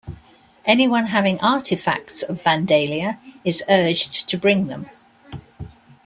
[0.65, 4.89] Anyone having artifacts of Vandalia is urged to bring them.